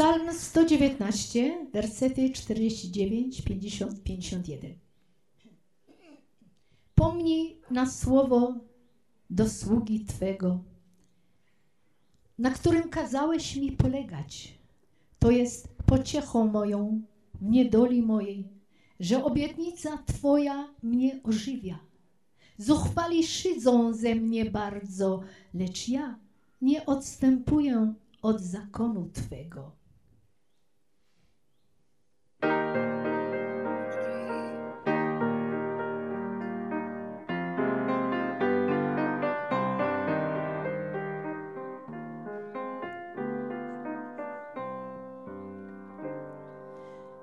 [0.00, 4.74] Psalm 119, wersety 49, 50, 51.
[6.94, 8.54] Pomnij na słowo
[9.30, 10.64] do sługi Twego,
[12.38, 14.58] na którym kazałeś mi polegać.
[15.18, 17.02] To jest pociechą moją
[17.34, 18.48] w niedoli mojej,
[19.00, 21.78] że obietnica Twoja mnie ożywia.
[22.58, 25.20] Zuchwali szydzą ze mnie bardzo,
[25.54, 26.18] lecz ja
[26.62, 29.79] nie odstępuję od zakonu Twego.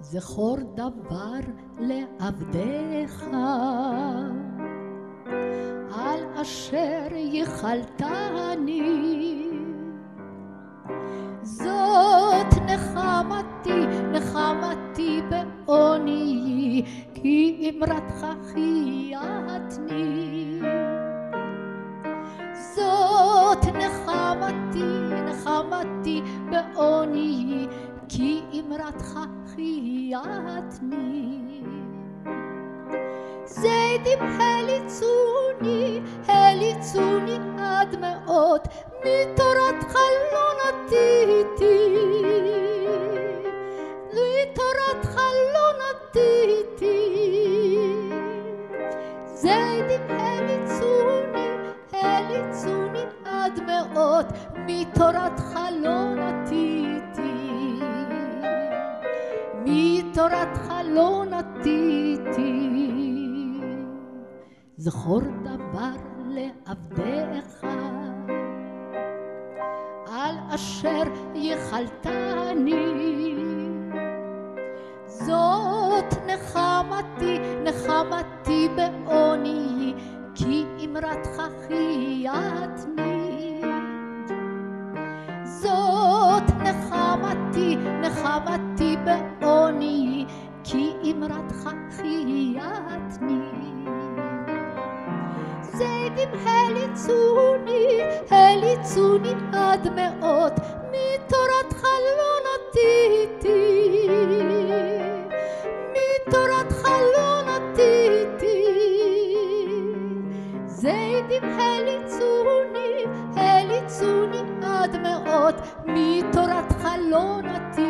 [0.00, 1.40] זכור דבר
[1.78, 3.24] לעבדיך,
[5.94, 8.80] על אשר ייחלתני.
[11.42, 16.82] זאת נחמתי, נחמתי בעוני,
[17.14, 20.10] כי אמרתך חייתני.
[22.74, 24.84] זאת נחמתי,
[25.24, 27.66] נחמתי בעוני,
[28.16, 29.18] כי אמרתך
[29.54, 31.40] חייתני.
[33.44, 38.60] זדים הליצוני, הליצוני עד מאוד,
[39.00, 39.94] מתורתך
[40.32, 41.96] לא נטיתי.
[44.12, 45.16] מתורתך
[45.54, 46.98] לא נטיתי.
[49.34, 51.48] זדים הליצוני,
[51.92, 54.26] הליצוני עד מאוד,
[54.66, 56.69] מתורתך לא נטיתי.
[60.10, 62.70] מתורתך לא נטיתי.
[64.76, 65.96] זכור דבר
[66.28, 67.64] לעבדיך,
[70.12, 71.02] על אשר
[71.34, 72.84] ייחלתני.
[75.06, 79.94] זאת נחמתי, נחמתי בעוני,
[80.34, 83.60] כי אמרתך חייתני.
[85.44, 88.69] זאת נחמתי, נחמתי
[91.12, 93.40] אמרתך חייתני.
[95.62, 98.00] זדים הליצוני,
[98.30, 100.52] הליצוני עד מאוד,
[100.90, 101.82] מתורתך
[102.16, 104.08] לא נטיתי.
[105.92, 108.64] מתורתך לא נטיתי.
[110.66, 113.04] זדים הליצוני,
[113.36, 115.54] הליצוני עד מאוד,
[115.86, 117.89] מתורתך לא נטיתי.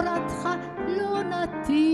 [0.00, 0.48] תורתך
[0.88, 1.89] לא, לא נתיר.